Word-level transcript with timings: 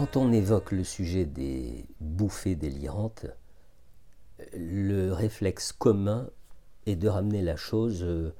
Quand 0.00 0.16
on 0.16 0.32
évoque 0.32 0.72
le 0.72 0.82
sujet 0.82 1.26
des 1.26 1.84
bouffées 2.00 2.54
délirantes, 2.54 3.26
le 4.54 5.12
réflexe 5.12 5.72
commun 5.72 6.30
est 6.86 6.96
de 6.96 7.06
ramener 7.06 7.42
la 7.42 7.56
chose 7.56 8.02
euh, 8.02 8.32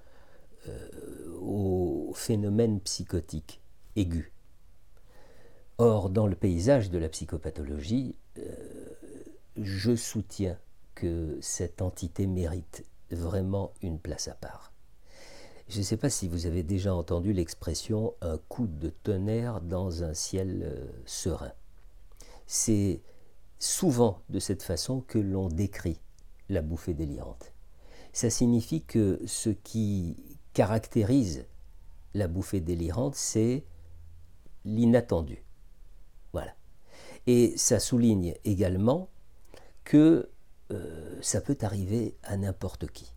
au 1.39 2.13
phénomène 2.15 2.81
psychotique 2.81 3.61
aigu. 3.95 4.33
Or, 5.77 6.09
dans 6.09 6.27
le 6.27 6.35
paysage 6.35 6.89
de 6.89 6.97
la 6.97 7.11
psychopathologie, 7.11 8.17
euh, 8.39 8.43
je 9.59 9.95
soutiens 9.95 10.57
que 10.95 11.37
cette 11.43 11.83
entité 11.83 12.27
mérite 12.27 12.87
vraiment 13.11 13.75
une 13.83 13.99
place 13.99 14.29
à 14.29 14.35
part. 14.35 14.73
Je 15.71 15.79
ne 15.79 15.85
sais 15.85 15.97
pas 15.97 16.11
si 16.11 16.27
vous 16.27 16.47
avez 16.47 16.65
déjà 16.65 16.93
entendu 16.93 17.33
l'expression 17.33 18.15
un 18.23 18.39
coup 18.49 18.67
de 18.67 18.89
tonnerre 18.89 19.61
dans 19.61 20.03
un 20.03 20.15
ciel 20.15 20.63
euh, 20.65 20.89
serein. 21.07 21.53
C'est 22.49 23.01
souvent 23.61 24.21
de 24.31 24.41
cette 24.41 24.65
façon 24.65 25.01
que 25.01 25.21
l'on 25.21 25.47
décrit 25.47 26.01
la 26.49 26.61
bouffée 26.61 26.93
délirante. 26.93 27.53
Ça 28.13 28.31
signifie 28.31 28.83
que 28.83 29.21
ce 29.27 29.51
qui 29.51 30.17
caractérise 30.55 31.47
la 32.15 32.27
bouffée 32.27 32.61
délirante, 32.61 33.15
c'est 33.15 33.63
l'inattendu. 34.65 35.45
Voilà. 36.33 36.53
Et 37.29 37.57
ça 37.57 37.79
souligne 37.79 38.35
également 38.45 39.09
que 39.85 40.29
euh, 40.73 41.17
ça 41.23 41.41
peut 41.41 41.59
arriver 41.63 42.17
à 42.25 42.37
n'importe 42.37 42.91
qui. 42.91 43.13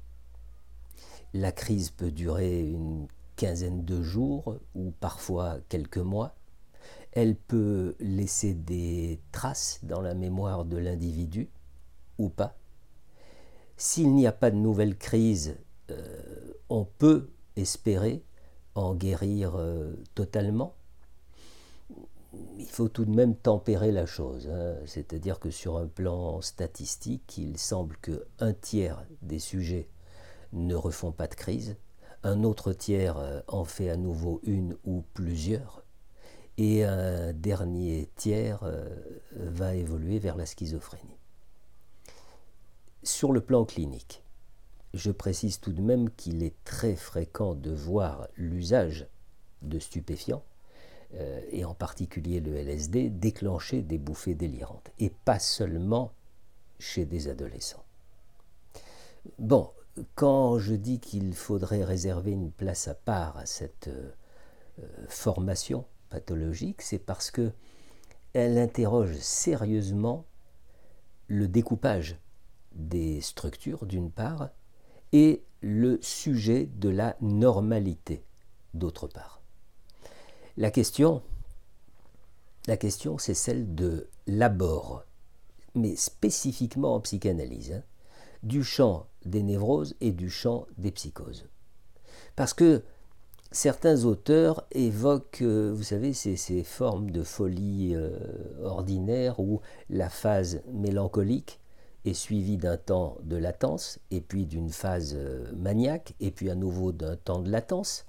La 1.34 1.52
crise 1.52 1.90
peut 1.92 2.12
durer 2.12 2.62
une 2.62 3.08
quinzaine 3.36 3.84
de 3.86 4.02
jours 4.02 4.58
ou 4.76 4.92
parfois 5.00 5.58
quelques 5.70 5.98
mois. 5.98 6.36
Elle 7.12 7.36
peut 7.36 7.96
laisser 8.00 8.54
des 8.54 9.20
traces 9.32 9.80
dans 9.84 10.02
la 10.02 10.14
mémoire 10.14 10.66
de 10.66 10.78
l'individu 10.78 11.50
ou 12.18 12.30
pas. 12.30 12.56
S'il 13.78 14.14
n'y 14.14 14.28
a 14.28 14.32
pas 14.32 14.52
de 14.52 14.58
nouvelle 14.58 14.98
crise, 14.98 15.58
euh, 15.90 16.54
on 16.70 16.86
peut 16.86 17.30
espérer 17.56 18.24
en 18.76 18.96
guérir 18.96 19.56
euh, 19.56 19.96
totalement 20.16 20.76
il 22.58 22.68
faut 22.68 22.90
tout 22.90 23.06
de 23.06 23.12
même 23.12 23.36
tempérer 23.36 23.92
la 23.92 24.06
chose. 24.06 24.50
Hein. 24.52 24.76
C'est-à-dire 24.86 25.40
que 25.40 25.50
sur 25.50 25.78
un 25.78 25.88
plan 25.88 26.42
statistique, 26.42 27.38
il 27.38 27.58
semble 27.58 27.98
que 27.98 28.26
un 28.40 28.54
tiers 28.54 29.06
des 29.22 29.40
sujets 29.40 29.88
ne 30.54 30.76
refont 30.76 31.12
pas 31.12 31.28
de 31.28 31.36
crise, 31.36 31.76
un 32.24 32.44
autre 32.44 32.72
tiers 32.74 33.18
euh, 33.18 33.42
en 33.48 33.66
fait 33.66 33.90
à 33.90 33.98
nouveau 33.98 34.40
une 34.44 34.78
ou 34.86 35.04
plusieurs, 35.14 35.84
et 36.58 36.84
un 36.84 37.34
dernier 37.34 38.10
tiers 38.16 38.64
euh, 38.64 38.88
va 39.36 39.76
évoluer 39.76 40.20
vers 40.20 40.36
la 40.36 40.46
schizophrénie. 40.46 41.18
Sur 43.02 43.34
le 43.34 43.42
plan 43.42 43.66
clinique, 43.66 44.24
je 44.94 45.12
précise 45.12 45.60
tout 45.60 45.74
de 45.74 45.82
même 45.82 46.10
qu'il 46.12 46.44
est 46.44 46.56
très 46.64 46.96
fréquent 46.96 47.56
de 47.56 47.72
voir 47.72 48.28
l'usage 48.38 49.08
de 49.64 49.80
stupéfiants 49.80 50.44
euh, 51.16 51.42
et 51.52 51.66
en 51.66 51.74
particulier 51.74 52.40
le 52.40 52.56
LSD, 52.56 53.10
déclencher 53.10 53.82
des 53.82 53.98
bouffées 53.98 54.36
délirantes, 54.36 54.92
et 55.00 55.12
pas 55.26 55.40
seulement 55.40 56.12
chez 56.80 57.06
des 57.06 57.28
adolescents. 57.28 57.84
Bon, 59.40 59.72
quand 60.16 60.60
je 60.60 60.74
dis 60.74 61.00
qu'il 61.00 61.34
faudrait 61.34 61.84
réserver 61.84 62.32
une 62.32 62.52
place 62.52 62.88
à 62.88 62.96
part 62.96 63.38
à 63.38 63.46
cette 63.46 63.90
euh, 63.90 64.12
formation 65.08 65.86
pathologique, 66.10 66.82
c'est 66.82 67.00
parce 67.00 67.32
que 67.32 67.52
elle 68.34 68.58
interroge 68.58 69.16
sérieusement 69.20 70.26
le 71.28 71.48
découpage 71.48 72.18
des 72.74 73.22
structures 73.22 73.86
d'une 73.86 74.10
part 74.10 74.50
et 75.12 75.44
le 75.62 76.00
sujet 76.02 76.66
de 76.66 76.90
la 76.90 77.16
normalité 77.22 78.24
d'autre 78.74 79.08
part. 79.08 79.42
La 80.58 80.72
question, 80.72 81.22
la 82.68 82.78
question 82.78 83.20
c'est 83.20 83.36
celle 83.36 83.76
de 83.76 84.10
l'abord, 84.26 85.04
mais 85.76 85.96
spécifiquement 85.96 86.96
en 86.96 87.00
psychanalyse, 87.02 87.74
hein, 87.74 87.84
du 88.44 88.64
champ 88.64 89.08
des 89.26 89.42
névroses 89.42 89.96
et 90.02 90.12
du 90.12 90.30
champ 90.30 90.68
des 90.78 90.92
psychoses. 90.92 91.46
Parce 92.36 92.54
que 92.54 92.84
certains 93.52 94.06
auteurs 94.06 94.66
évoquent, 94.72 95.42
euh, 95.42 95.72
vous 95.74 95.84
savez, 95.84 96.14
ces, 96.14 96.64
formes 96.64 97.12
de 97.12 97.24
folie 97.24 97.94
euh, 97.96 98.12
ordinaire 98.64 99.40
où 99.40 99.62
la 99.90 100.10
phase 100.10 100.62
mélancolique 100.72 101.60
est 102.06 102.14
suivie 102.14 102.58
d'un 102.58 102.76
temps 102.76 103.18
de 103.24 103.38
latence, 103.38 104.00
et 104.12 104.20
puis 104.20 104.46
d'une 104.46 104.72
phase 104.72 105.14
euh, 105.16 105.50
maniaque, 105.56 106.16
et 106.20 106.32
puis 106.32 106.50
à 106.50 106.56
nouveau 106.56 106.92
d'un 106.92 107.16
temps 107.16 107.42
de 107.42 107.50
latence. 107.50 108.06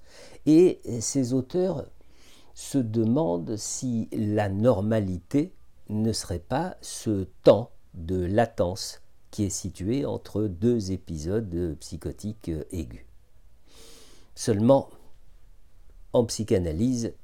Et 0.46 0.80
ces 1.00 1.32
auteurs 1.32 1.86
se 2.54 2.78
demande 2.78 3.56
si 3.56 4.08
la 4.12 4.48
normalité 4.48 5.54
ne 5.88 6.12
serait 6.12 6.40
pas 6.40 6.76
ce 6.80 7.28
temps 7.44 7.70
de 7.94 8.24
latence 8.24 9.03
qui 9.34 9.42
est 9.42 9.50
situé 9.50 10.06
entre 10.06 10.42
deux 10.42 10.92
épisodes 10.92 11.76
psychotiques 11.80 12.52
aigus. 12.70 13.04
Seulement, 14.36 14.90
en 16.12 16.24
psychanalyse, 16.24 17.14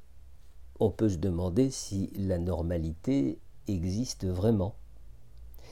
on 0.81 0.91
peut 0.91 1.09
se 1.09 1.19
demander 1.19 1.71
si 1.71 2.11
la 2.17 2.39
normalité 2.39 3.39
existe 3.69 4.27
vraiment. 4.27 4.75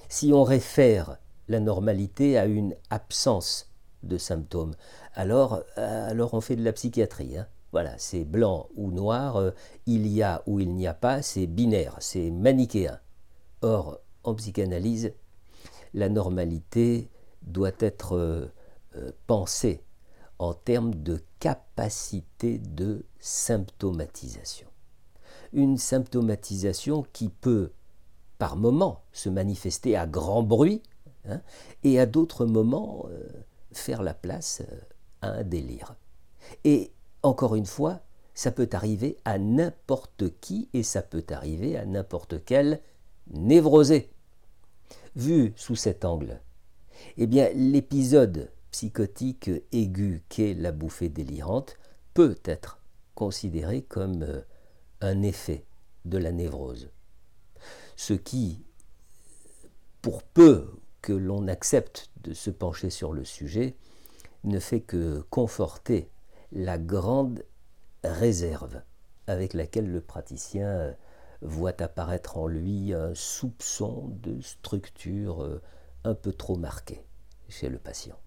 Si 0.09 0.33
on 0.33 0.45
réfère 0.45 1.19
la 1.49 1.59
normalité 1.59 2.39
à 2.39 2.47
une 2.47 2.77
absence 2.89 3.73
de 4.05 4.17
symptômes, 4.17 4.77
alors, 5.15 5.65
alors 5.75 6.35
on 6.35 6.41
fait 6.41 6.55
de 6.55 6.63
la 6.63 6.73
psychiatrie. 6.73 7.37
Hein. 7.37 7.49
Voilà, 7.73 7.99
c'est 7.99 8.25
blanc 8.25 8.69
ou 8.77 8.93
noir, 8.93 9.39
euh, 9.39 9.51
il 9.87 10.07
y 10.07 10.23
a 10.23 10.45
ou 10.47 10.61
il 10.61 10.73
n'y 10.73 10.87
a 10.87 10.95
pas, 10.95 11.21
c'est 11.21 11.49
binaire, 11.49 11.97
c'est 11.99 12.31
manichéen. 12.31 13.01
Or, 13.61 13.99
en 14.23 14.37
psychanalyse, 14.37 15.15
la 15.95 16.09
normalité 16.09 17.11
doit 17.43 17.73
être 17.79 18.17
euh, 18.17 18.47
euh, 18.97 19.13
pensée 19.27 19.83
en 20.39 20.55
termes 20.55 20.95
de 20.95 21.21
capacité 21.41 22.59
de 22.59 23.05
symptomatisation. 23.19 24.69
Une 25.53 25.79
symptomatisation 25.79 27.05
qui 27.13 27.29
peut, 27.29 27.73
par 28.39 28.57
moments, 28.57 29.03
se 29.13 29.29
manifester 29.29 29.97
à 29.97 30.07
grand 30.07 30.43
bruit 30.43 30.83
hein, 31.29 31.41
et 31.83 31.99
à 31.99 32.07
d'autres 32.07 32.45
moments 32.45 33.07
faire 33.73 34.03
la 34.03 34.15
place 34.15 34.63
à 35.23 35.31
un 35.31 35.43
délire. 35.43 35.97
Et 36.65 36.93
encore 37.23 37.55
une 37.57 37.67
fois, 37.67 38.01
ça 38.35 38.53
peut 38.53 38.69
arriver 38.73 39.17
à 39.25 39.39
n'importe 39.39 40.39
qui 40.41 40.69
et 40.73 40.85
ça 40.85 41.03
peut 41.03 41.25
arriver 41.31 41.77
à 41.77 41.85
n'importe 41.85 42.45
quel 42.45 42.81
névrosé. 43.31 44.11
Vu 45.19 45.53
sous 45.57 45.75
cet 45.75 46.05
angle, 46.05 46.41
eh 47.17 47.27
bien 47.27 47.51
l'épisode 47.53 48.53
psychotique 48.71 49.51
aigu 49.73 50.23
qu'est 50.29 50.55
la 50.55 50.71
bouffée 50.71 51.09
délirante 51.09 51.77
peut 52.15 52.39
être 52.45 52.81
considéré 53.17 53.83
comme 53.83 54.23
euh, 54.23 54.43
un 55.01 55.23
effet 55.23 55.65
de 56.05 56.19
la 56.19 56.31
névrose. 56.31 56.91
Ce 57.97 58.13
qui, 58.13 58.63
pour 60.03 60.23
peu 60.23 60.71
que 61.03 61.13
l'on 61.13 61.49
accepte 61.49 62.11
de 62.23 62.33
se 62.33 62.51
pencher 62.51 62.89
sur 62.89 63.13
le 63.13 63.25
sujet, 63.25 63.75
ne 64.45 64.61
fait 64.61 64.83
que 64.83 65.27
conforter 65.31 66.13
la 66.53 66.79
grande 66.79 67.45
réserve 68.05 68.83
avec 69.27 69.53
laquelle 69.53 69.91
le 69.91 70.01
praticien 70.01 70.69
euh, 70.69 70.93
voit 71.41 71.81
apparaître 71.83 72.37
en 72.39 72.47
lui 72.47 72.93
un 72.93 73.15
soupçon 73.15 74.09
de 74.23 74.41
structure 74.41 75.43
euh, 75.43 75.63
un 76.05 76.15
peu 76.15 76.33
trop 76.33 76.57
marqué 76.57 77.05
chez 77.49 77.69
le 77.69 77.79
patient. 77.79 78.19